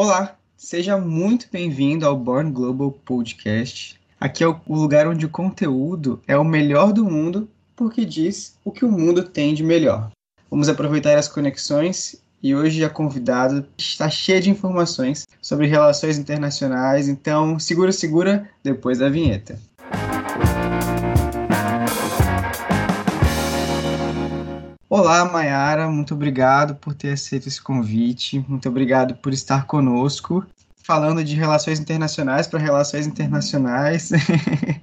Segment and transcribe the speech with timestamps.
[0.00, 3.98] Olá, seja muito bem-vindo ao Born Global Podcast.
[4.20, 8.70] Aqui é o lugar onde o conteúdo é o melhor do mundo porque diz o
[8.70, 10.12] que o mundo tem de melhor.
[10.48, 17.08] Vamos aproveitar as conexões e hoje a convidada está cheia de informações sobre relações internacionais,
[17.08, 19.58] então segura, segura depois da vinheta.
[24.90, 30.46] Olá, Mayara, muito obrigado por ter aceito esse convite, muito obrigado por estar conosco,
[30.82, 34.08] falando de relações internacionais para relações internacionais.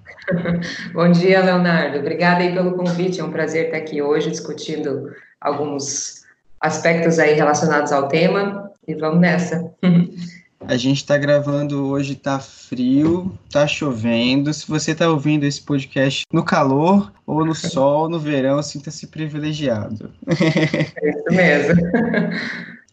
[0.93, 1.97] Bom dia, Leonardo.
[1.97, 3.19] Obrigada aí pelo convite.
[3.19, 6.23] É um prazer estar aqui hoje discutindo alguns
[6.61, 9.73] aspectos aí relacionados ao tema e vamos nessa.
[10.67, 14.51] A gente está gravando hoje, está frio, está chovendo.
[14.53, 20.11] Se você está ouvindo esse podcast no calor ou no sol, no verão, sinta-se privilegiado.
[20.27, 21.81] É isso mesmo.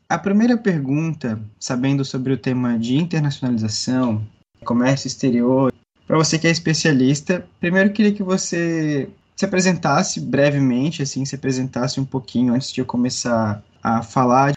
[0.08, 4.22] A primeira pergunta, sabendo sobre o tema de internacionalização,
[4.64, 5.72] comércio exterior,
[6.06, 11.98] para você que é especialista, primeiro queria que você se apresentasse brevemente, assim, se apresentasse
[11.98, 14.52] um pouquinho antes de eu começar a falar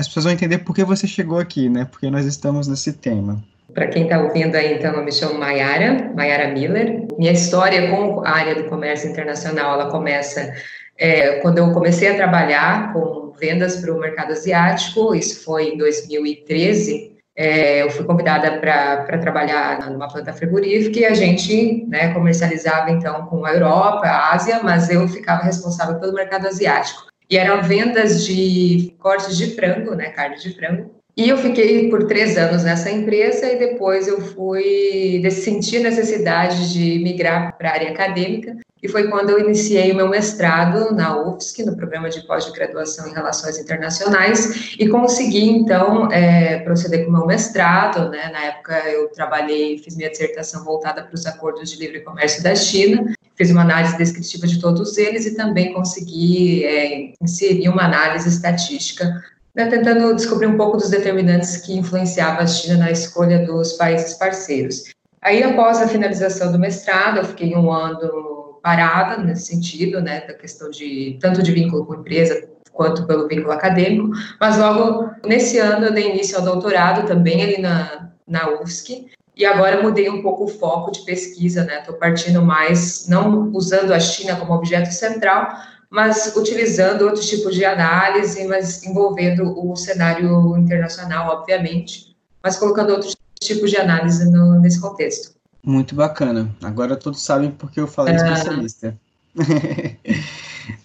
[0.00, 1.86] as pessoas vão entender por que você chegou aqui, né?
[1.90, 3.42] Porque nós estamos nesse tema.
[3.74, 7.06] Para quem está ouvindo aí, então, eu me chamo Mayara, Mayara Miller.
[7.18, 10.52] Minha história com a área do comércio internacional, ela começa
[10.98, 15.78] é, quando eu comecei a trabalhar com vendas para o mercado asiático, isso foi em
[15.78, 17.10] 2013.
[17.36, 23.26] É, eu fui convidada para trabalhar numa planta frigorífica e a gente né, comercializava então
[23.26, 28.26] com a Europa, a Ásia, mas eu ficava responsável pelo mercado asiático e eram vendas
[28.26, 30.99] de cortes de frango, né, carne de frango.
[31.20, 36.72] E eu fiquei por três anos nessa empresa e depois eu fui senti a necessidade
[36.72, 41.14] de migrar para a área acadêmica e foi quando eu iniciei o meu mestrado na
[41.20, 47.12] UFSC, no programa de pós-graduação em Relações Internacionais, e consegui, então, é, proceder com o
[47.12, 48.08] meu mestrado.
[48.08, 48.30] Né?
[48.32, 52.54] Na época, eu trabalhei, fiz minha dissertação voltada para os acordos de livre comércio da
[52.54, 58.26] China, fiz uma análise descritiva de todos eles e também consegui é, inserir uma análise
[58.26, 59.22] estatística,
[59.54, 64.14] né, tentando descobrir um pouco dos determinantes que influenciavam a China na escolha dos países
[64.14, 64.84] parceiros.
[65.20, 70.34] Aí, após a finalização do mestrado, eu fiquei um ano parada nesse sentido, né, da
[70.34, 75.86] questão de tanto de vínculo com empresa quanto pelo vínculo acadêmico, mas logo nesse ano
[75.86, 79.06] eu dei início ao doutorado também ali na, na UFSC,
[79.36, 81.78] e agora mudei um pouco o foco de pesquisa, né?
[81.78, 85.48] Estou partindo mais, não usando a China como objeto central,
[85.90, 93.16] mas utilizando outros tipos de análise, mas envolvendo o cenário internacional, obviamente, mas colocando outros
[93.40, 95.34] tipos de análise no, nesse contexto.
[95.62, 96.54] Muito bacana.
[96.62, 98.16] Agora todos sabem porque eu falei ah.
[98.16, 98.96] especialista.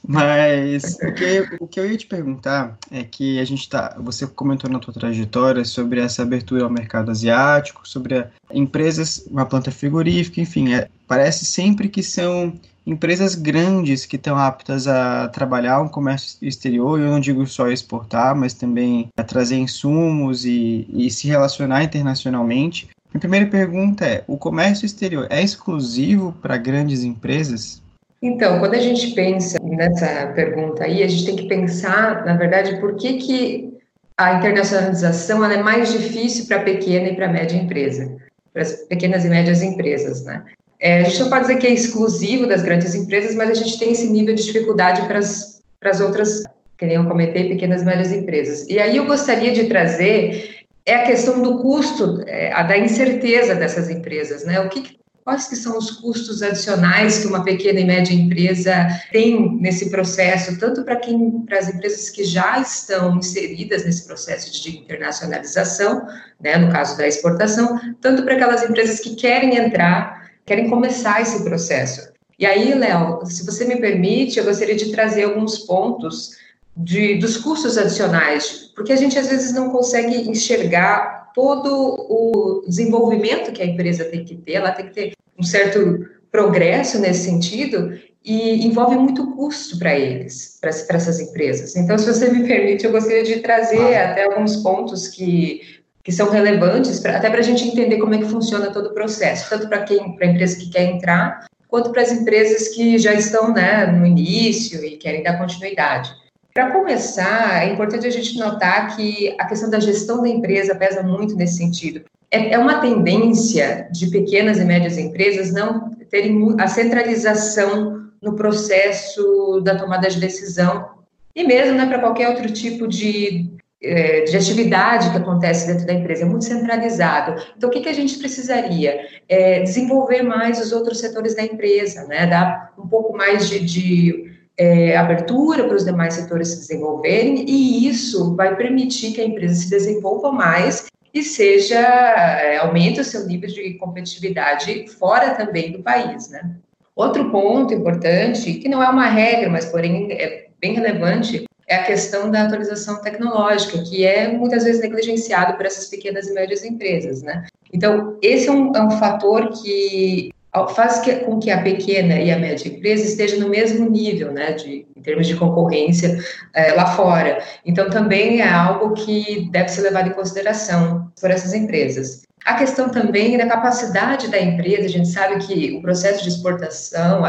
[0.08, 3.96] Mas o que, o que eu ia te perguntar é que a gente tá.
[4.00, 9.72] Você comentou na tua trajetória sobre essa abertura ao mercado asiático, sobre empresas, uma planta
[9.72, 12.54] frigorífica, enfim, é, parece sempre que são
[12.86, 18.36] empresas grandes que estão aptas a trabalhar um comércio exterior, eu não digo só exportar,
[18.36, 22.90] mas também a trazer insumos e, e se relacionar internacionalmente.
[23.14, 27.82] A primeira pergunta é: o comércio exterior é exclusivo para grandes empresas?
[28.22, 32.80] Então, quando a gente pensa nessa pergunta aí, a gente tem que pensar, na verdade,
[32.80, 33.78] por que, que
[34.18, 38.16] a internacionalização é mais difícil para pequena e para média empresa,
[38.54, 40.44] para as pequenas e médias empresas, né?
[40.80, 43.80] É, a gente não pode dizer que é exclusivo das grandes empresas, mas a gente
[43.80, 46.44] tem esse nível de dificuldade para as, outras,
[46.78, 48.68] que nem eu comentei, pequenas e médias empresas.
[48.68, 50.56] E aí eu gostaria de trazer
[50.86, 54.60] é a questão do custo, é, a da incerteza dessas empresas, né?
[54.60, 59.58] O que, quais que são os custos adicionais que uma pequena e média empresa tem
[59.60, 64.78] nesse processo, tanto para quem, para as empresas que já estão inseridas nesse processo de
[64.78, 66.06] internacionalização,
[66.40, 71.44] né, no caso da exportação, tanto para aquelas empresas que querem entrar, querem começar esse
[71.44, 72.14] processo.
[72.38, 76.32] E aí, Léo, se você me permite, eu gostaria de trazer alguns pontos
[76.76, 83.52] de, dos custos adicionais, porque a gente às vezes não consegue enxergar todo o desenvolvimento
[83.52, 87.98] que a empresa tem que ter, ela tem que ter um certo progresso nesse sentido
[88.24, 91.76] e envolve muito custo para eles, para essas empresas.
[91.76, 94.12] Então, se você me permite, eu gostaria de trazer ah.
[94.12, 95.62] até alguns pontos que,
[96.06, 98.94] que são relevantes, pra, até para a gente entender como é que funciona todo o
[98.94, 103.00] processo, tanto para quem, para a empresa que quer entrar, quanto para as empresas que
[103.00, 106.14] já estão né, no início e querem dar continuidade.
[106.54, 111.02] Para começar, é importante a gente notar que a questão da gestão da empresa pesa
[111.02, 112.02] muito nesse sentido.
[112.30, 119.60] É, é uma tendência de pequenas e médias empresas não terem a centralização no processo
[119.64, 120.88] da tomada de decisão
[121.36, 123.50] e mesmo né, para qualquer outro tipo de
[123.86, 127.42] é, de atividade que acontece dentro da empresa, é muito centralizado.
[127.56, 129.00] Então, o que, que a gente precisaria?
[129.30, 132.26] É desenvolver mais os outros setores da empresa, né?
[132.26, 137.88] dar um pouco mais de, de é, abertura para os demais setores se desenvolverem, e
[137.88, 143.26] isso vai permitir que a empresa se desenvolva mais e seja, é, aumente o seu
[143.26, 146.56] nível de competitividade fora também do país, né?
[146.94, 151.84] Outro ponto importante, que não é uma regra, mas porém é bem relevante, é a
[151.84, 157.22] questão da atualização tecnológica, que é muitas vezes negligenciado por essas pequenas e médias empresas,
[157.22, 157.46] né?
[157.74, 160.32] Então, esse é um, é um fator que
[160.74, 164.54] faz que, com que a pequena e a média empresa estejam no mesmo nível, né,
[164.54, 166.18] de, em termos de concorrência
[166.54, 167.44] é, lá fora.
[167.66, 172.22] Então, também é algo que deve ser levado em consideração por essas empresas.
[172.46, 177.26] A questão também da capacidade da empresa, a gente sabe que o processo de exportação,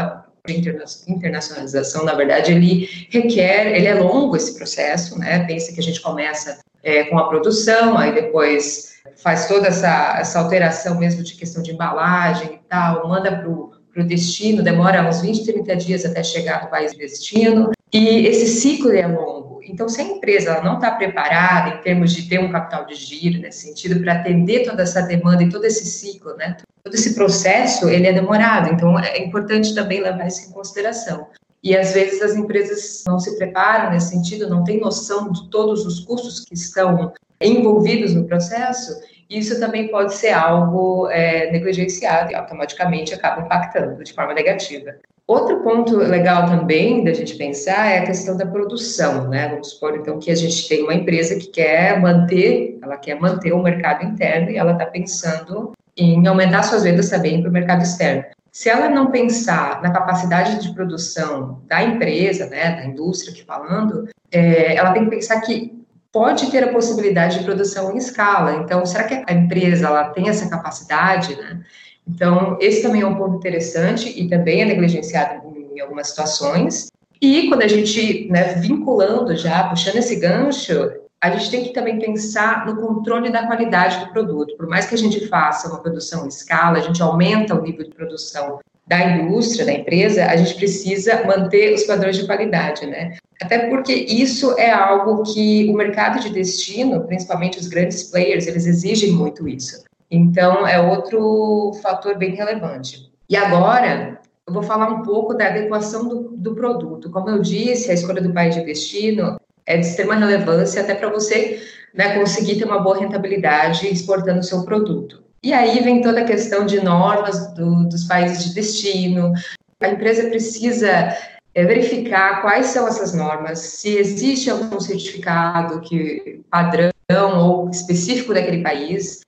[0.51, 5.45] internacionalização, na verdade, ele requer, ele é longo esse processo, né?
[5.45, 10.39] Pensa que a gente começa é, com a produção, aí depois faz toda essa, essa
[10.39, 15.45] alteração mesmo de questão de embalagem e tal, manda para o destino, demora uns 20,
[15.45, 19.59] 30 dias até chegar no país de destino, e esse ciclo é longo.
[19.63, 23.39] Então, se a empresa não está preparada em termos de ter um capital de giro
[23.39, 26.55] nesse sentido para atender toda essa demanda e todo esse ciclo, né?
[26.87, 28.73] Todo esse processo, ele é demorado.
[28.73, 31.27] Então, é importante também levar isso em consideração.
[31.61, 35.85] E às vezes as empresas não se preparam nesse sentido, não têm noção de todos
[35.85, 37.11] os custos que estão
[37.41, 38.97] envolvidos no processo,
[39.29, 44.95] isso também pode ser algo é, negligenciado e automaticamente acaba impactando de forma negativa.
[45.27, 49.49] Outro ponto legal também da gente pensar é a questão da produção, né?
[49.49, 53.51] Vamos supor então que a gente tem uma empresa que quer manter, ela quer manter
[53.51, 57.81] o mercado interno e ela está pensando em aumentar suas vendas também para o mercado
[57.81, 58.23] externo.
[58.51, 64.07] Se ela não pensar na capacidade de produção da empresa, né, da indústria que falando,
[64.31, 65.77] é, ela tem que pensar que
[66.11, 68.55] pode ter a possibilidade de produção em escala.
[68.55, 71.61] Então, será que a empresa ela tem essa capacidade, né?
[72.07, 75.41] Então, esse também é um ponto interessante e também é negligenciado
[75.75, 76.87] em algumas situações.
[77.21, 80.91] E quando a gente, né, vinculando já, puxando esse gancho,
[81.21, 84.55] a gente tem que também pensar no controle da qualidade do produto.
[84.55, 87.85] Por mais que a gente faça uma produção em escala, a gente aumenta o nível
[87.85, 93.17] de produção da indústria, da empresa, a gente precisa manter os padrões de qualidade, né?
[93.41, 98.65] Até porque isso é algo que o mercado de destino, principalmente os grandes players, eles
[98.65, 99.83] exigem muito isso.
[100.09, 103.11] Então, é outro fator bem relevante.
[103.29, 107.11] E agora, eu vou falar um pouco da adequação do, do produto.
[107.11, 109.37] Como eu disse, a escolha do país de destino
[109.67, 111.61] é de extrema relevância até para você
[111.93, 115.21] né, conseguir ter uma boa rentabilidade exportando o seu produto.
[115.43, 119.33] E aí vem toda a questão de normas do, dos países de destino.
[119.79, 121.15] A empresa precisa
[121.53, 126.91] é, verificar quais são essas normas, se existe algum certificado que padrão
[127.39, 129.21] ou específico daquele país.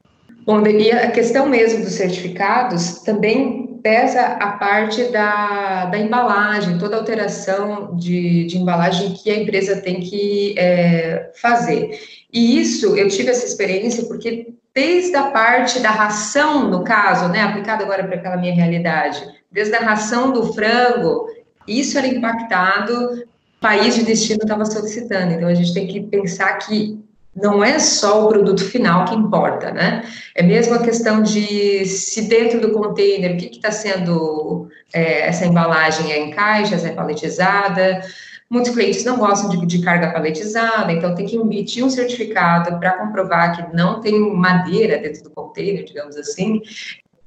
[0.45, 6.97] Bom, e a questão mesmo dos certificados também pesa a parte da, da embalagem, toda
[6.97, 11.99] alteração de, de embalagem que a empresa tem que é, fazer.
[12.31, 17.41] E isso, eu tive essa experiência porque desde a parte da ração, no caso, né,
[17.41, 21.27] aplicado agora para aquela minha realidade, desde a ração do frango,
[21.67, 23.23] isso era impactado,
[23.59, 25.33] país de destino estava solicitando.
[25.33, 26.99] Então, a gente tem que pensar que
[27.35, 30.03] não é só o produto final que importa, né?
[30.35, 35.45] É mesmo a questão de se dentro do container, o que está sendo, é, essa
[35.45, 38.01] embalagem é em caixas, é paletizada,
[38.49, 42.97] Muitos clientes não gostam de, de carga paletizada, então tem que emitir um certificado para
[42.97, 46.59] comprovar que não tem madeira dentro do container, digamos assim.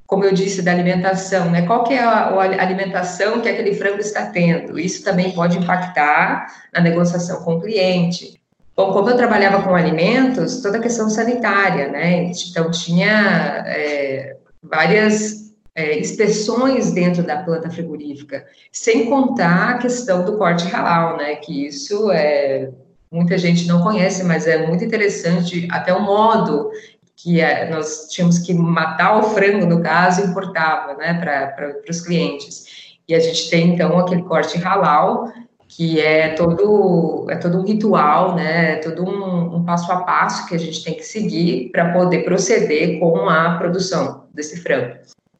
[0.05, 1.65] Como eu disse, da alimentação, né?
[1.65, 4.79] Qual que é a, a alimentação que aquele frango está tendo?
[4.81, 8.42] Isso também pode impactar na negociação com o cliente.
[8.75, 12.33] Bom, como eu trabalhava com alimentos, toda a questão sanitária, né?
[12.51, 20.39] Então, tinha é, várias é, inspeções dentro da planta frigorífica, sem contar a questão do
[20.39, 21.37] corte halal, né?
[21.37, 22.71] Que isso é
[23.13, 26.71] muita gente não conhece, mas é muito interessante até o modo
[27.15, 32.97] que é, nós tínhamos que matar o frango, no caso, importava, né, para os clientes.
[33.07, 35.31] E a gente tem então aquele corte halal,
[35.77, 40.47] que é todo é todo um ritual, né, é todo um, um passo a passo
[40.47, 44.95] que a gente tem que seguir para poder proceder com a produção desse frango.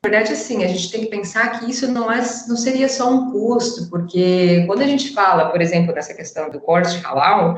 [0.05, 3.09] Na verdade, assim, a gente tem que pensar que isso não, é, não seria só
[3.09, 7.57] um custo, porque quando a gente fala, por exemplo, dessa questão do corte halal,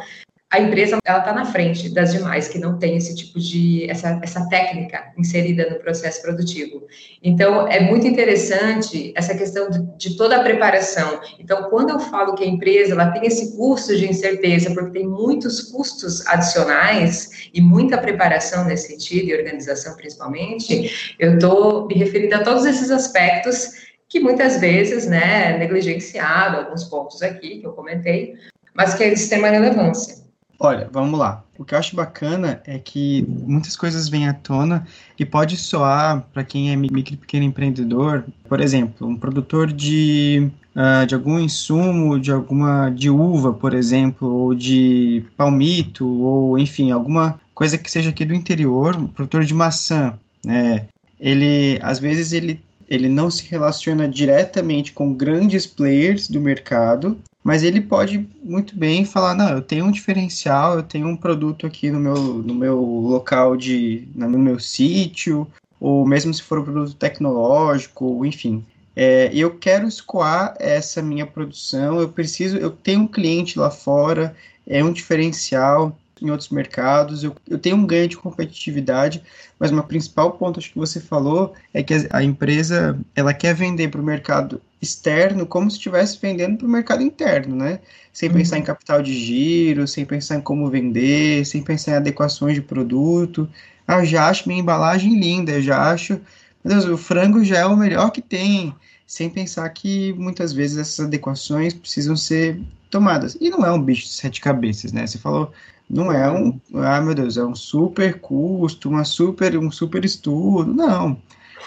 [0.55, 4.21] a empresa ela está na frente das demais que não tem esse tipo de essa,
[4.23, 6.87] essa técnica inserida no processo produtivo.
[7.21, 11.21] Então é muito interessante essa questão de, de, toda a preparação.
[11.41, 15.09] Então quando eu falo que a empresa ela tem esse custo de incerteza porque tem
[15.09, 22.37] muitos custos adicionais e muita preparação nesse sentido e organização principalmente, eu estou me referindo
[22.37, 23.71] a todos esses aspectos
[24.09, 28.35] que muitas vezes, né, negligenciado, alguns pontos aqui que eu comentei,
[28.73, 30.24] mas que eles têm uma relevância.
[30.59, 31.43] Olha, vamos lá.
[31.59, 34.87] O que eu acho bacana é que muitas coisas vêm à tona
[35.19, 40.49] e pode soar para quem é micro e pequeno empreendedor, por exemplo, um produtor de,
[40.75, 46.91] uh, de algum insumo, de alguma de uva, por exemplo, ou de palmito, ou enfim,
[46.91, 50.87] alguma coisa que seja aqui do interior, um produtor de maçã, né?
[51.19, 57.63] Ele às vezes ele ele não se relaciona diretamente com grandes players do mercado, mas
[57.63, 61.91] ele pode muito bem falar, não, eu tenho um diferencial, eu tenho um produto aqui
[61.91, 65.47] no meu, no meu local de, no meu sítio,
[65.79, 68.65] ou mesmo se for um produto tecnológico, enfim.
[68.97, 74.35] É, eu quero escoar essa minha produção, eu preciso, eu tenho um cliente lá fora,
[74.67, 79.23] é um diferencial, em outros mercados, eu, eu tenho um ganho de competitividade,
[79.59, 83.89] mas o principal ponto, acho que você falou, é que a, empresa, ela quer vender
[83.89, 87.81] para o mercado externo como se estivesse vendendo para o mercado interno, né?
[88.13, 88.37] Sem uhum.
[88.37, 92.63] pensar em capital de giro, sem pensar em como vender, sem pensar em adequações de
[92.63, 93.49] produto.
[93.87, 96.21] Ah, eu já acho minha embalagem linda, eu já acho,
[96.65, 98.75] meu Deus, o frango já é o melhor que tem,
[99.07, 102.61] sem pensar que muitas vezes essas adequações precisam ser
[102.91, 103.37] tomadas.
[103.41, 105.07] E não é um bicho de sete cabeças, né?
[105.07, 105.53] Você falou,
[105.89, 110.73] não é um, ah, meu Deus, é um super custo, uma super, um super estudo.
[110.73, 111.21] Não.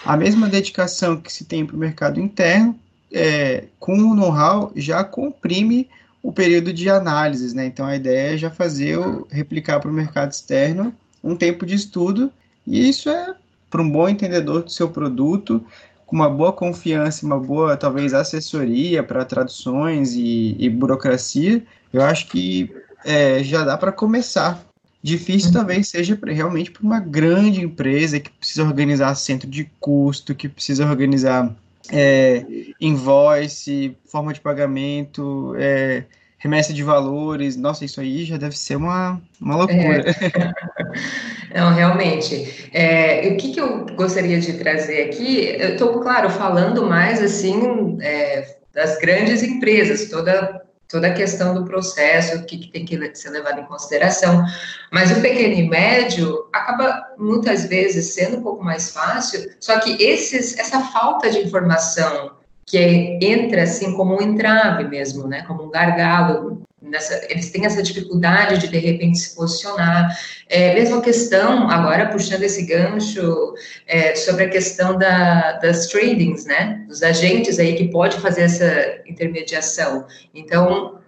[0.04, 2.78] A mesma dedicação que se tem para o mercado interno,
[3.12, 5.88] é, com o know-how, já comprime
[6.22, 7.66] o período de análises, né?
[7.66, 11.74] Então a ideia é já fazer o, replicar para o mercado externo um tempo de
[11.74, 12.30] estudo,
[12.66, 13.34] e isso é
[13.70, 15.64] para um bom entendedor do seu produto,
[16.06, 21.62] com uma boa confiança, uma boa, talvez, assessoria para traduções e, e burocracia,
[21.92, 22.74] eu acho que
[23.04, 24.64] é, já dá para começar.
[25.02, 25.54] Difícil uhum.
[25.54, 30.86] talvez seja realmente para uma grande empresa que precisa organizar centro de custo, que precisa
[30.86, 31.54] organizar
[31.92, 32.44] é,
[32.80, 36.04] invoice, forma de pagamento, é,
[36.38, 37.56] remessa de valores.
[37.56, 40.04] Nossa, isso aí já deve ser uma, uma loucura.
[40.10, 41.58] É.
[41.58, 42.70] Não, realmente.
[42.72, 45.56] É, o que, que eu gostaria de trazer aqui?
[45.58, 50.57] Eu estou, claro, falando mais assim é, das grandes empresas, toda
[50.88, 54.44] toda a questão do processo, o que, que, tem que ser levado em consideração.
[54.90, 60.02] Mas o pequeno e médio acaba muitas vezes sendo um pouco mais fácil, só que
[60.02, 65.64] esses, essa falta de informação que é, entra assim como um entrave mesmo, né, como
[65.64, 66.57] um gargalo.
[66.88, 70.16] Nessa, eles têm essa dificuldade de de repente se posicionar.
[70.48, 73.54] É, mesma questão, agora puxando esse gancho
[73.86, 79.00] é, sobre a questão da, das tradings, né, dos agentes aí que pode fazer essa
[79.06, 80.06] intermediação.
[80.34, 80.98] Então,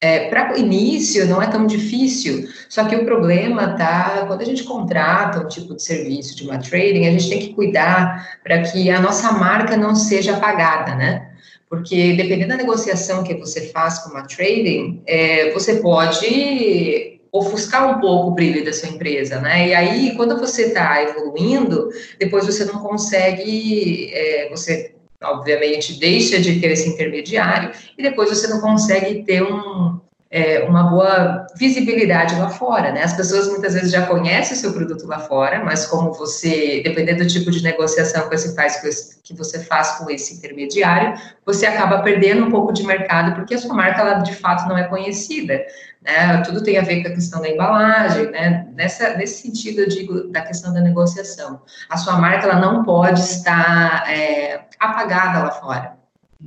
[0.00, 4.44] é, para o início não é tão difícil, só que o problema tá quando a
[4.44, 8.62] gente contrata um tipo de serviço de uma trading, a gente tem que cuidar para
[8.62, 11.27] que a nossa marca não seja apagada, né?
[11.68, 18.00] Porque dependendo da negociação que você faz com uma trading, é, você pode ofuscar um
[18.00, 19.68] pouco o brilho da sua empresa, né?
[19.68, 26.60] E aí, quando você está evoluindo, depois você não consegue, é, você obviamente deixa de
[26.60, 29.97] ter esse intermediário e depois você não consegue ter um,
[30.30, 33.02] é, uma boa visibilidade lá fora, né?
[33.02, 37.24] As pessoas muitas vezes já conhecem o seu produto lá fora, mas como você, dependendo
[37.24, 38.76] do tipo de negociação que você faz,
[39.22, 43.58] que você faz com esse intermediário, você acaba perdendo um pouco de mercado porque a
[43.58, 45.64] sua marca ela de fato não é conhecida.
[46.02, 46.42] Né?
[46.42, 48.68] Tudo tem a ver com a questão da embalagem, né?
[48.74, 51.62] Nessa, nesse sentido, eu digo da questão da negociação.
[51.88, 55.96] A sua marca ela não pode estar é, apagada lá fora.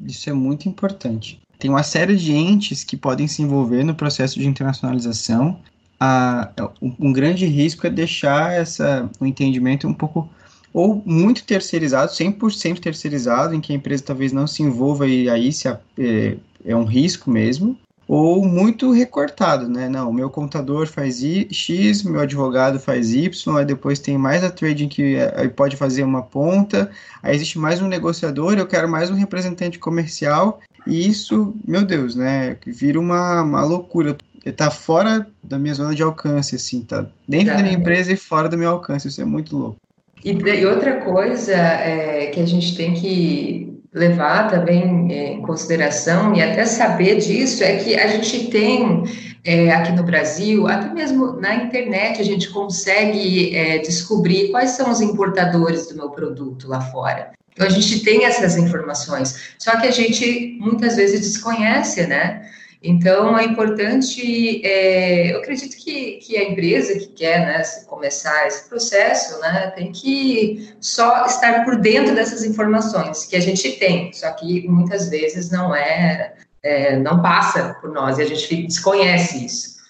[0.05, 1.40] Isso é muito importante.
[1.62, 5.60] Tem uma série de entes que podem se envolver no processo de internacionalização.
[6.00, 6.50] Ah,
[6.82, 10.27] um grande risco é deixar essa, o entendimento um pouco
[10.74, 15.53] ou muito terceirizado, 100% terceirizado, em que a empresa talvez não se envolva e aí
[15.53, 17.77] se, é, é um risco mesmo,
[18.12, 19.88] ou muito recortado, né?
[19.88, 24.44] Não, o meu contador faz I, X, meu advogado faz Y, aí depois tem mais
[24.44, 26.91] a trading que é, pode fazer uma ponta,
[27.24, 32.13] aí existe mais um negociador, eu quero mais um representante comercial, e isso, meu Deus,
[32.13, 32.58] né?
[32.68, 34.18] Vira uma, uma loucura.
[34.58, 38.50] Tá fora da minha zona de alcance, assim, tá dentro da minha empresa e fora
[38.50, 39.77] do meu alcance, isso é muito louco.
[40.22, 46.33] E, e outra coisa é, que a gente tem que levar também é, em consideração
[46.33, 49.03] e até saber disso é que a gente tem
[49.43, 54.89] é, aqui no Brasil, até mesmo na internet a gente consegue é, descobrir quais são
[54.89, 57.31] os importadores do meu produto lá fora.
[57.53, 62.50] Então a gente tem essas informações, só que a gente muitas vezes desconhece, né?
[62.83, 68.67] Então, é importante, é, eu acredito que, que a empresa que quer né, começar esse
[68.67, 74.31] processo, né, tem que só estar por dentro dessas informações que a gente tem, só
[74.31, 76.33] que muitas vezes não é,
[76.63, 79.81] é não passa por nós e a gente desconhece isso.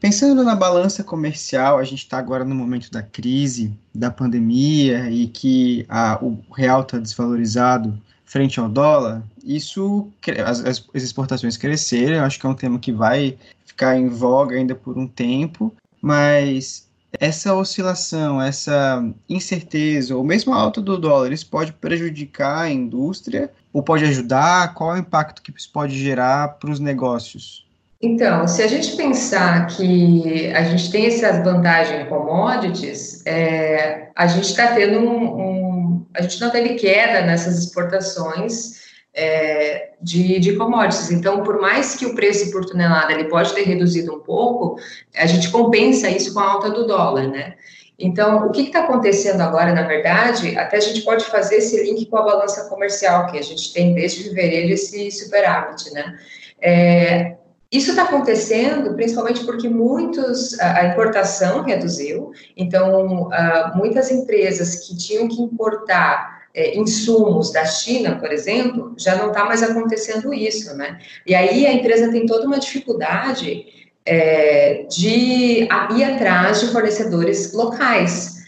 [0.00, 5.26] Pensando na balança comercial, a gente está agora no momento da crise, da pandemia e
[5.26, 10.08] que a, o real está desvalorizado frente ao dólar, isso
[10.44, 14.74] as, as exportações cresceram, acho que é um tema que vai ficar em voga ainda
[14.74, 16.86] por um tempo, mas
[17.18, 23.50] essa oscilação, essa incerteza, ou mesmo a alta do dólar, isso pode prejudicar a indústria
[23.72, 24.74] ou pode ajudar?
[24.74, 27.66] Qual é o impacto que isso pode gerar para os negócios?
[28.00, 34.26] Então, se a gente pensar que a gente tem essa vantagem em commodities, é, a
[34.28, 35.67] gente está tendo um, um,
[36.14, 38.78] a gente não teve queda nessas exportações
[39.14, 41.10] é, de, de commodities.
[41.10, 44.78] Então, por mais que o preço por tonelada ele pode ter reduzido um pouco,
[45.16, 47.54] a gente compensa isso com a alta do dólar, né?
[47.98, 52.06] Então, o que está acontecendo agora, na verdade, até a gente pode fazer esse link
[52.06, 56.16] com a balança comercial, que a gente tem desde fevereiro esse superávit, né?
[56.60, 57.36] É,
[57.70, 63.28] isso está acontecendo principalmente porque muitos a importação reduziu, então
[63.74, 69.44] muitas empresas que tinham que importar é, insumos da China, por exemplo, já não está
[69.44, 70.98] mais acontecendo isso, né?
[71.26, 73.66] E aí a empresa tem toda uma dificuldade
[74.04, 78.38] é, de ir atrás de fornecedores locais.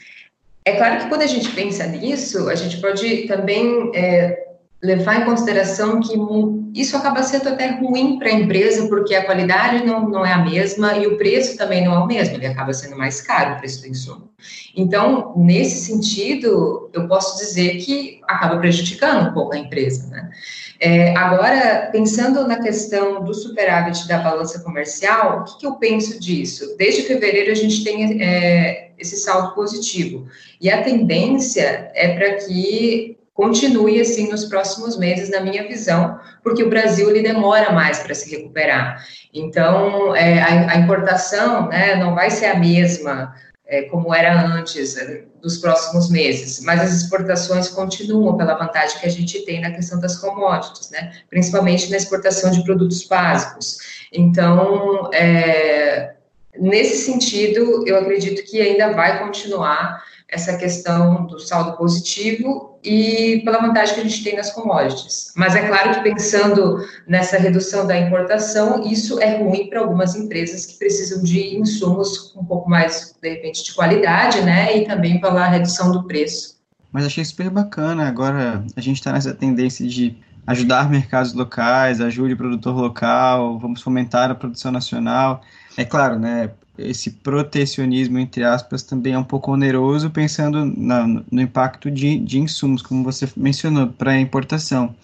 [0.65, 4.50] É claro que quando a gente pensa nisso, a gente pode também é,
[4.83, 6.15] levar em consideração que
[6.75, 10.43] isso acaba sendo até ruim para a empresa, porque a qualidade não, não é a
[10.43, 13.59] mesma e o preço também não é o mesmo, ele acaba sendo mais caro o
[13.59, 14.31] preço do insumo.
[14.75, 20.31] Então, nesse sentido, eu posso dizer que acaba prejudicando um pouco a empresa, né?
[20.83, 26.19] É, agora, pensando na questão do superávit da balança comercial, o que, que eu penso
[26.19, 26.75] disso?
[26.79, 30.27] Desde fevereiro a gente tem é, esse saldo positivo,
[30.59, 36.63] e a tendência é para que continue assim nos próximos meses, na minha visão, porque
[36.63, 39.03] o Brasil ele demora mais para se recuperar.
[39.33, 43.35] Então, é, a, a, importação né, não vai ser a mesma
[43.67, 49.07] é, como era antes, é, dos próximos meses, mas as exportações continuam pela vantagem que
[49.07, 53.79] a gente tem na questão das commodities, né, principalmente na exportação de produtos básicos.
[54.13, 56.13] Então, é,
[56.59, 63.61] nesse sentido, eu acredito que ainda vai continuar essa questão do saldo positivo e pela
[63.61, 65.33] vantagem que a gente tem nas commodities.
[65.37, 70.67] Mas é claro que pensando nessa redução da importação, isso é ruim para algumas empresas
[70.67, 74.79] que precisam de insumos um pouco mais, de repente, de qualidade, né?
[74.79, 76.59] E também pela redução do preço.
[76.93, 78.09] Mas achei super bacana.
[78.09, 80.17] Agora a gente está nessa tendência de
[80.47, 85.43] ajudar mercados locais, ajude o produtor local, vamos fomentar a produção nacional.
[85.77, 86.51] É claro, né?
[86.83, 92.39] Esse protecionismo, entre aspas, também é um pouco oneroso, pensando na, no impacto de, de
[92.39, 94.95] insumos, como você mencionou, para importação.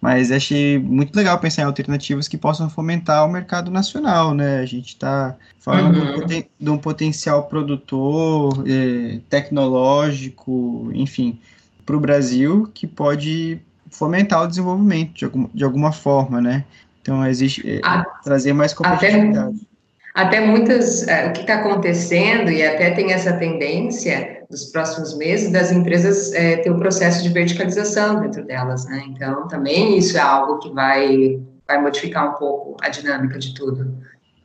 [0.00, 4.58] Mas achei muito legal pensar em alternativas que possam fomentar o mercado nacional, né?
[4.58, 6.26] A gente está falando uhum.
[6.26, 11.40] de, de, um potencial produtor, eh, tecnológico, enfim,
[11.84, 13.58] para o Brasil, que pode
[13.90, 16.64] fomentar o desenvolvimento de, algum, de alguma forma, né?
[17.00, 19.56] Então, existe eh, ah, trazer mais competitividade.
[19.56, 19.75] Até
[20.16, 25.52] até muitas, é, o que está acontecendo, e até tem essa tendência nos próximos meses,
[25.52, 29.04] das empresas é, ter o um processo de verticalização dentro delas, né?
[29.08, 33.94] Então, também isso é algo que vai, vai modificar um pouco a dinâmica de tudo.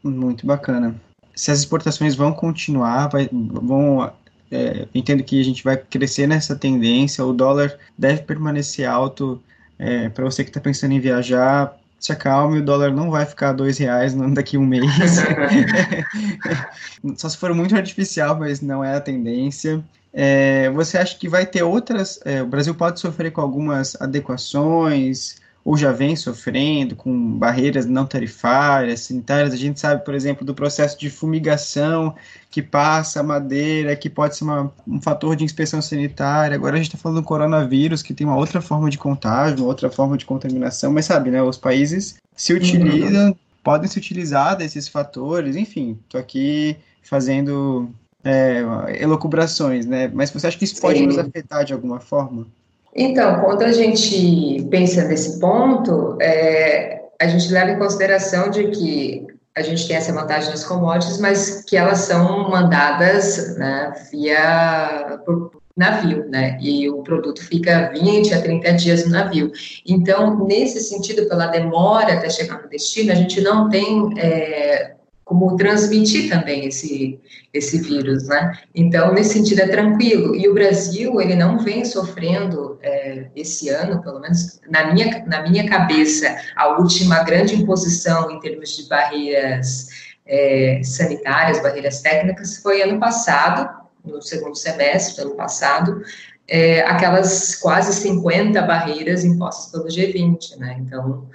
[0.03, 0.93] Muito bacana.
[1.34, 4.12] Se as exportações vão continuar, vai, vão
[4.51, 9.41] é, entendo que a gente vai crescer nessa tendência, o dólar deve permanecer alto.
[9.79, 13.53] É, para você que está pensando em viajar, se acalme, o dólar não vai ficar
[13.53, 14.85] dois reais daqui a um mês.
[17.15, 19.83] Só se for muito artificial, mas não é a tendência.
[20.11, 22.19] É, você acha que vai ter outras?
[22.25, 25.39] É, o Brasil pode sofrer com algumas adequações?
[25.63, 29.54] Ou já vem sofrendo com barreiras não tarifárias, sanitárias.
[29.54, 32.15] A gente sabe, por exemplo, do processo de fumigação
[32.50, 36.56] que passa a madeira, que pode ser uma, um fator de inspeção sanitária.
[36.56, 39.67] Agora a gente está falando do coronavírus, que tem uma outra forma de contágio, uma
[39.67, 41.41] outra forma de contaminação, mas sabe, né?
[41.41, 43.36] Os países se utilizam, uhum.
[43.63, 47.89] podem se utilizar desses fatores, enfim, estou aqui fazendo
[48.24, 48.63] é,
[49.00, 50.10] elocubrações, né?
[50.13, 51.08] Mas você acha que isso pode Sim.
[51.08, 52.47] nos afetar de alguma forma?
[52.95, 59.27] Então, quando a gente pensa nesse ponto, é, a gente leva em consideração de que
[59.56, 65.51] a gente tem essa vantagem nas commodities, mas que elas são mandadas né, via por
[65.75, 66.58] navio, né?
[66.62, 69.51] E o produto fica 20 a 30 dias no navio.
[69.88, 74.95] Então, nesse sentido, pela demora até chegar no destino, a gente não tem é,
[75.31, 77.17] como transmitir também esse,
[77.53, 78.51] esse vírus, né?
[78.75, 80.35] Então, nesse sentido, é tranquilo.
[80.35, 85.41] E o Brasil, ele não vem sofrendo, é, esse ano, pelo menos na minha, na
[85.41, 89.87] minha cabeça, a última grande imposição em termos de barreiras
[90.25, 93.69] é, sanitárias, barreiras técnicas, foi ano passado,
[94.03, 96.01] no segundo semestre do ano passado,
[96.45, 100.75] é, aquelas quase 50 barreiras impostas pelo G20, né?
[100.81, 101.29] Então,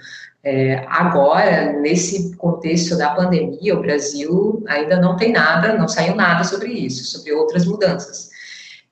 [0.49, 6.45] é, agora, nesse contexto da pandemia, o Brasil ainda não tem nada, não saiu nada
[6.45, 8.29] sobre isso, sobre outras mudanças.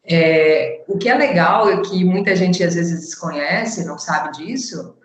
[0.04, 4.98] É, o que é legal e que muita gente às vezes desconhece, não sabe disso,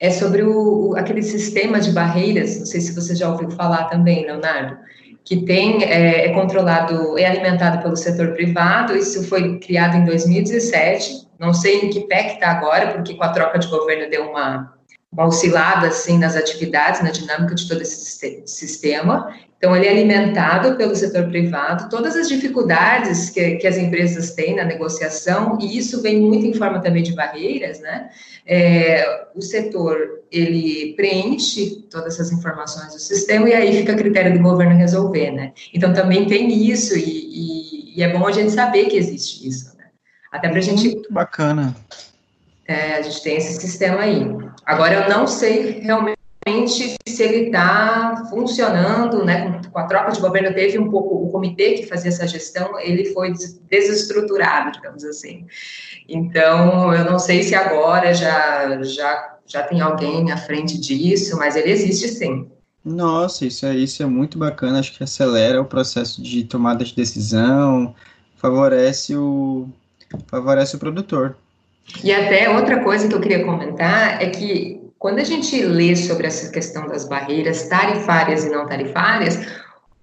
[0.00, 4.26] é sobre o, aquele sistema de barreiras, não sei se você já ouviu falar também,
[4.26, 4.76] Leonardo,
[5.24, 11.28] que tem, é, é controlado, é alimentado pelo setor privado, isso foi criado em 2017,
[11.38, 14.28] não sei em que pé que está agora, porque com a troca de governo deu
[14.28, 14.74] uma
[15.14, 19.32] uma oscilada assim nas atividades, na dinâmica de todo esse sistema.
[19.56, 24.56] Então, ele é alimentado pelo setor privado, todas as dificuldades que, que as empresas têm
[24.56, 28.10] na negociação, e isso vem muito em forma também de barreiras, né?
[28.44, 34.34] É, o setor, ele preenche todas essas informações do sistema, e aí fica a critério
[34.34, 35.52] do governo resolver, né?
[35.72, 39.74] Então, também tem isso, e, e, e é bom a gente saber que existe isso,
[39.78, 39.84] né?
[40.30, 40.88] Até para a gente...
[40.88, 41.74] Muito bacana.
[42.66, 44.26] É, a gente tem esse sistema aí.
[44.64, 46.16] Agora, eu não sei realmente
[47.06, 51.74] se ele está funcionando, né, com a troca de governo, teve um pouco, o comitê
[51.74, 53.32] que fazia essa gestão, ele foi
[53.68, 55.46] desestruturado, digamos assim.
[56.08, 61.56] Então, eu não sei se agora já, já, já tem alguém à frente disso, mas
[61.56, 62.48] ele existe sim.
[62.84, 66.94] Nossa, isso é, isso é muito bacana, acho que acelera o processo de tomada de
[66.94, 67.94] decisão,
[68.36, 69.66] favorece o,
[70.26, 71.34] favorece o produtor.
[72.02, 76.26] E até outra coisa que eu queria comentar é que quando a gente lê sobre
[76.26, 79.38] essa questão das barreiras tarifárias e não tarifárias,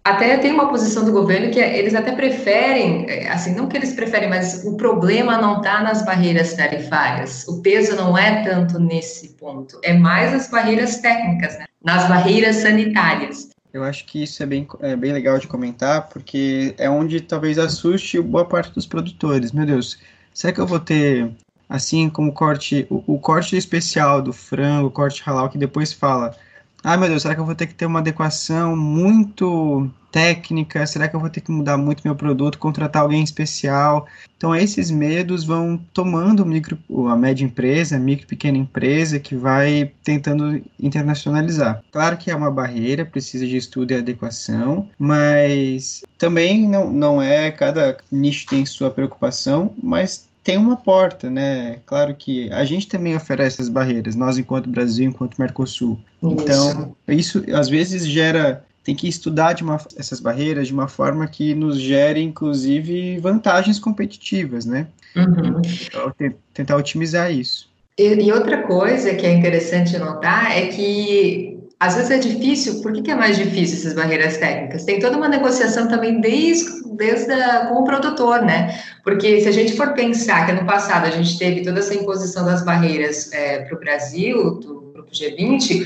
[0.03, 3.77] até tem uma posição do governo que é, eles até preferem, é, assim, não que
[3.77, 8.79] eles preferem, mas o problema não está nas barreiras tarifárias, o peso não é tanto
[8.79, 11.65] nesse ponto, é mais as barreiras técnicas, né?
[11.83, 13.49] nas barreiras sanitárias.
[13.73, 17.57] Eu acho que isso é bem, é bem legal de comentar, porque é onde talvez
[17.57, 19.51] assuste boa parte dos produtores.
[19.51, 19.97] Meu Deus,
[20.33, 21.31] será que eu vou ter
[21.71, 25.93] assim como o corte, o, o, corte especial do frango, o corte halal, que depois
[25.93, 26.35] fala,
[26.83, 30.85] ah, meu Deus, será que eu vou ter que ter uma adequação muito técnica?
[30.85, 34.05] Será que eu vou ter que mudar muito meu produto, contratar alguém especial?
[34.35, 39.93] Então, esses medos vão tomando micro, a média empresa, a micro pequena empresa, que vai
[40.03, 41.81] tentando internacionalizar.
[41.89, 47.49] Claro que é uma barreira, precisa de estudo e adequação, mas também não, não é,
[47.49, 51.79] cada nicho tem sua preocupação, mas tem uma porta, né?
[51.85, 55.99] Claro que a gente também oferece as barreiras, nós enquanto Brasil, enquanto Mercosul.
[56.21, 61.27] Então, isso às vezes gera tem que estudar de uma, essas barreiras de uma forma
[61.27, 64.87] que nos gere, inclusive, vantagens competitivas, né?
[65.15, 65.61] Uhum.
[65.85, 66.13] Então,
[66.53, 67.69] tentar otimizar isso.
[67.97, 72.93] E, e, outra coisa que é interessante notar é que às vezes é difícil, por
[72.93, 74.83] que, que, é mais difícil essas barreiras técnicas?
[74.83, 78.79] Tem toda uma negociação também desde, desde a, com o produtor, né?
[79.03, 82.45] Porque se a gente for pensar que no passado a gente teve toda essa imposição
[82.45, 85.83] das barreiras é, para o Brasil, do Grupo G20,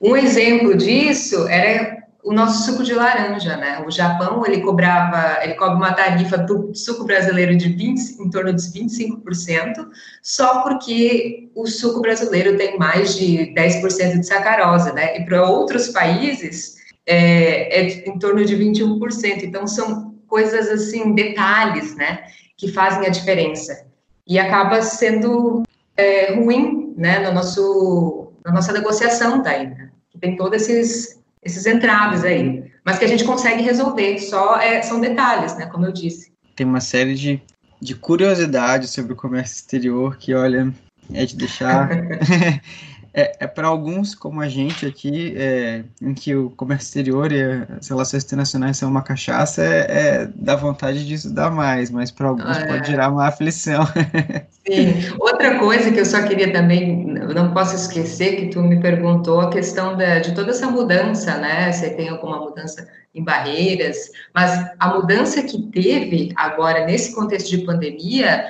[0.00, 3.84] um exemplo disso era o nosso suco de laranja, né?
[3.86, 8.52] O Japão, ele cobrava, ele cobra uma tarifa do suco brasileiro de 20, em torno
[8.52, 9.86] de 25%,
[10.20, 15.16] só porque o suco brasileiro tem mais de 10% de sacarose, né?
[15.16, 16.74] E para outros países
[17.06, 19.44] é, é em torno de 21%.
[19.44, 22.24] Então, são coisas assim, detalhes, né?
[22.56, 23.86] Que fazem a diferença.
[24.26, 25.62] E acaba sendo
[25.96, 27.20] é, ruim, né?
[27.20, 29.90] No nosso, na nossa negociação daí, né?
[30.20, 31.15] Tem todos esses
[31.46, 35.86] esses entraves aí, mas que a gente consegue resolver, só é, são detalhes, né, como
[35.86, 36.32] eu disse.
[36.54, 37.40] Tem uma série de,
[37.80, 40.72] de curiosidades sobre o comércio exterior que, olha,
[41.12, 41.88] é de deixar
[43.18, 47.42] é, é para alguns, como a gente aqui, é, em que o comércio exterior e
[47.78, 52.28] as relações internacionais são uma cachaça, é, é dá vontade de estudar mais, mas para
[52.28, 52.66] alguns é.
[52.66, 53.86] pode gerar uma aflição.
[54.68, 55.16] Sim.
[55.18, 59.48] Outra coisa que eu só queria também, não posso esquecer, que tu me perguntou a
[59.48, 61.72] questão da, de toda essa mudança, né?
[61.72, 63.96] Se tem alguma mudança em barreiras,
[64.34, 68.44] mas a mudança que teve agora nesse contexto de pandemia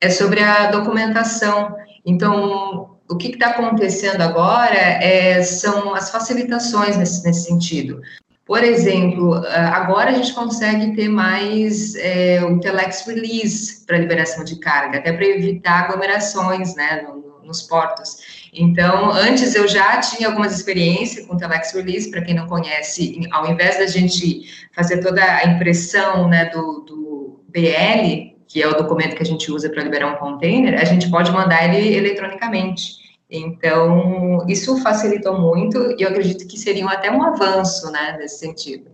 [0.00, 1.76] é sobre a documentação.
[2.04, 8.00] Então, o que está acontecendo agora é, são as facilitações nesse, nesse sentido.
[8.46, 14.58] Por exemplo, agora a gente consegue ter mais é, o telex release para liberação de
[14.58, 18.48] carga, até para evitar aglomerações né, no, nos portos.
[18.52, 23.48] Então, antes eu já tinha algumas experiências com telex release, para quem não conhece, ao
[23.50, 29.14] invés da gente fazer toda a impressão né, do, do BL, que é o documento
[29.14, 32.99] que a gente usa para liberar um container, a gente pode mandar ele eletronicamente.
[33.30, 38.90] Então, isso facilitou muito e eu acredito que seria até um avanço, né, nesse sentido.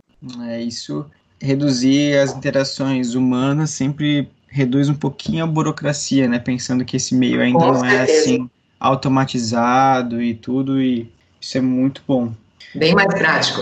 [0.47, 1.05] É, isso
[1.39, 7.41] reduzir as interações humanas sempre reduz um pouquinho a burocracia, né, pensando que esse meio
[7.41, 8.11] ainda Com não é certeza.
[8.11, 12.31] é assim automatizado e tudo, e isso é muito bom.
[12.75, 13.61] Bem mais prático.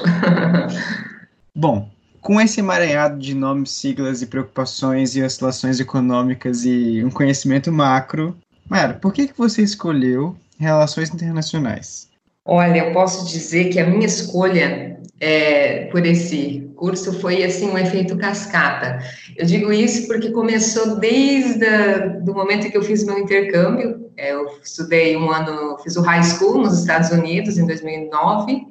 [1.55, 7.71] bom, com esse emaranhado de nomes, siglas e preocupações e oscilações econômicas e um conhecimento
[7.71, 8.35] macro,
[8.67, 12.09] Mara, por que, que você escolheu Relações Internacionais?
[12.43, 17.77] Olha, eu posso dizer que a minha escolha é, por esse curso foi assim um
[17.77, 18.99] efeito cascata.
[19.35, 21.65] Eu digo isso porque começou desde
[22.27, 24.11] o momento que eu fiz meu intercâmbio.
[24.17, 28.67] É, eu estudei um ano, fiz o high school nos Estados Unidos em 2009.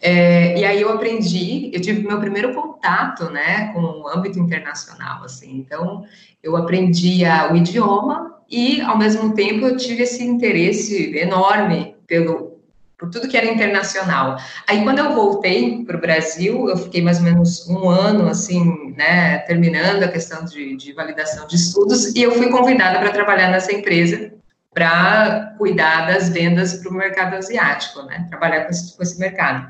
[0.00, 5.22] É, e aí eu aprendi, eu tive meu primeiro contato, né, com o âmbito internacional,
[5.22, 5.58] assim.
[5.58, 6.04] Então,
[6.42, 12.52] eu aprendi o idioma e, ao mesmo tempo, eu tive esse interesse enorme pelo
[12.98, 14.36] por tudo que era internacional.
[14.68, 18.94] Aí, quando eu voltei para o Brasil, eu fiquei mais ou menos um ano, assim,
[18.96, 23.50] né, terminando a questão de, de validação de estudos, e eu fui convidada para trabalhar
[23.50, 24.32] nessa empresa
[24.72, 29.68] para cuidar das vendas para o mercado asiático, né, trabalhar com esse, com esse mercado.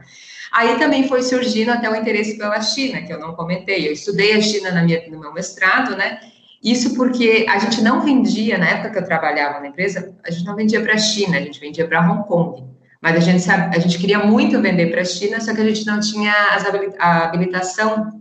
[0.52, 3.88] Aí também foi surgindo até o interesse pela China, que eu não comentei.
[3.88, 6.20] Eu estudei a China na minha, no meu mestrado, né?
[6.62, 10.44] Isso porque a gente não vendia, na época que eu trabalhava na empresa, a gente
[10.44, 12.64] não vendia para a China, a gente vendia para Hong Kong.
[13.00, 15.84] Mas a gente, a gente queria muito vender para a China, só que a gente
[15.84, 16.32] não tinha
[17.00, 18.20] a habilitação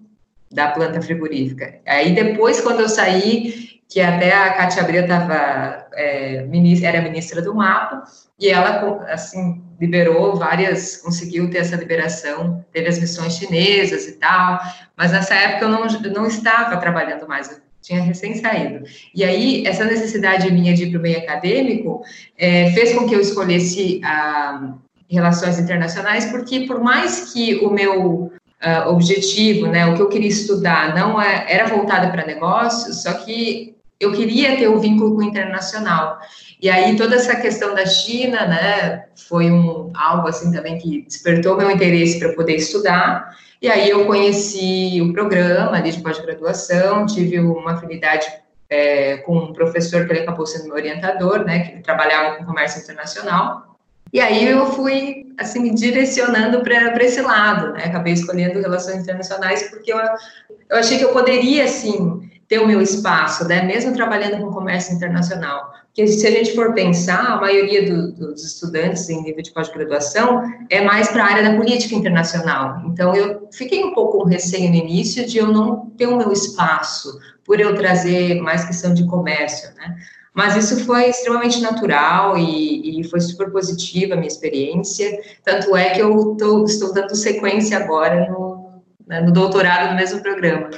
[0.51, 1.79] da planta frigorífica.
[1.85, 6.47] Aí depois, quando eu saí, que até a Cátia Abreu estava, é,
[6.83, 8.03] era ministra do mapa,
[8.39, 14.59] e ela, assim, liberou várias, conseguiu ter essa liberação, teve as missões chinesas e tal,
[14.97, 18.85] mas nessa época eu não, não estava trabalhando mais, tinha recém saído.
[19.13, 22.01] E aí, essa necessidade minha de ir para o meio acadêmico
[22.37, 24.75] é, fez com que eu escolhesse a
[25.09, 30.29] relações internacionais, porque por mais que o meu uh, objetivo, né, o que eu queria
[30.29, 35.21] estudar, não é, era voltado para negócios, só que eu queria ter um vínculo com
[35.21, 36.17] o internacional.
[36.61, 41.57] E aí toda essa questão da China, né, foi um algo assim também que despertou
[41.57, 43.35] meu interesse para poder estudar.
[43.61, 48.25] E aí eu conheci o programa de pós-graduação, tive uma afinidade
[48.67, 52.81] é, com um professor que ele acabou sendo meu orientador, né, que trabalhava com comércio
[52.81, 53.77] internacional.
[54.11, 59.69] E aí eu fui, assim, me direcionando para esse lado, né, acabei escolhendo relações internacionais
[59.69, 64.43] porque eu, eu achei que eu poderia, assim, ter o meu espaço, né, mesmo trabalhando
[64.43, 65.71] com comércio internacional.
[65.85, 70.43] Porque se a gente for pensar, a maioria do, dos estudantes em nível de pós-graduação
[70.69, 72.81] é mais para a área da política internacional.
[72.87, 76.29] Então, eu fiquei um pouco com receio no início de eu não ter o meu
[76.33, 79.95] espaço, por eu trazer mais questão de comércio, né?
[80.33, 85.21] Mas isso foi extremamente natural e, e, foi super positiva a minha experiência.
[85.43, 90.21] Tanto é que eu tô, estou dando sequência agora no, né, no doutorado no mesmo
[90.21, 90.69] programa.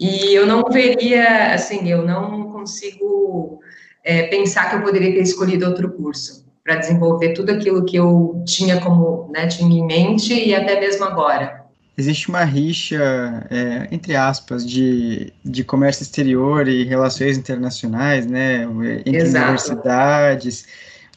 [0.00, 3.60] E eu não veria, assim, eu não consigo
[4.02, 8.42] é, pensar que eu poderia ter escolhido outro curso para desenvolver tudo aquilo que eu
[8.46, 11.60] tinha como, né, tinha em mente e até mesmo agora.
[11.98, 18.62] Existe uma rixa, é, entre aspas, de, de comércio exterior e relações internacionais, né,
[19.04, 19.44] entre Exato.
[19.44, 20.66] universidades,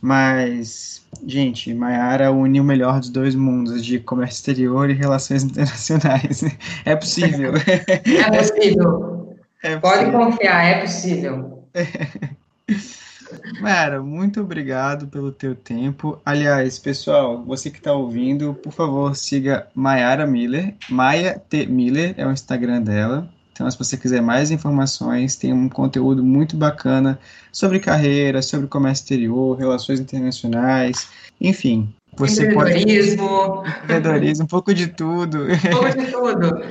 [0.03, 6.43] mas Gente, Maiara une o melhor dos dois mundos, de comércio exterior e relações internacionais.
[6.85, 7.53] É possível.
[7.55, 9.23] É possível.
[9.65, 11.63] É Pode confiar, é possível.
[13.61, 16.21] Mara, muito obrigado pelo teu tempo.
[16.25, 20.75] Aliás, pessoal, você que está ouvindo, por favor, siga Mayara Miller.
[20.89, 21.65] Maia T.
[21.65, 23.29] Miller é o Instagram dela.
[23.53, 27.19] Então, se você quiser mais informações, tem um conteúdo muito bacana
[27.51, 31.07] sobre carreira, sobre comércio exterior, relações internacionais,
[31.39, 31.93] enfim.
[32.17, 33.27] Você empreendedorismo.
[33.27, 33.69] Pode...
[33.69, 35.43] Empreendedorismo, um pouco de tudo.
[35.45, 36.65] Um pouco de tudo.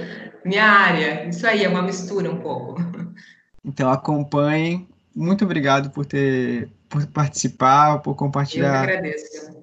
[0.45, 1.29] Minha área.
[1.29, 2.83] Isso aí, é uma mistura um pouco.
[3.65, 4.89] Então, acompanhem.
[5.15, 8.81] Muito obrigado por ter por participar, por compartilhar.
[8.81, 9.62] Eu que agradeço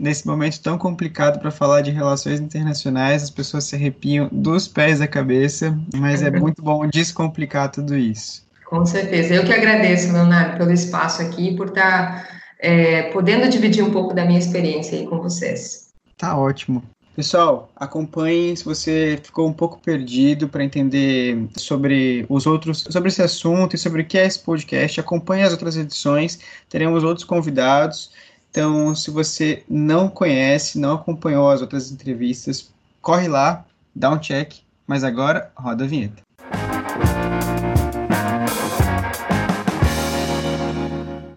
[0.00, 4.98] nesse momento tão complicado para falar de relações internacionais, as pessoas se arrepiam dos pés
[4.98, 8.42] da cabeça, mas é muito bom descomplicar tudo isso.
[8.64, 9.34] Com certeza.
[9.34, 12.26] Eu que agradeço, Leonardo, pelo espaço aqui, por estar
[12.58, 15.90] é, podendo dividir um pouco da minha experiência aí com vocês.
[16.16, 16.82] Tá ótimo.
[17.14, 23.20] Pessoal, acompanhe se você ficou um pouco perdido para entender sobre os outros, sobre esse
[23.20, 25.00] assunto e sobre o que é esse podcast.
[25.00, 28.10] Acompanhe as outras edições, teremos outros convidados.
[28.50, 34.54] Então, se você não conhece, não acompanhou as outras entrevistas, corre lá, dá um check.
[34.86, 36.20] Mas agora, roda a vinheta.